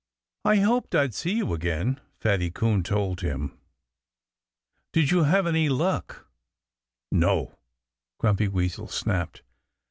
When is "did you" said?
4.93-5.25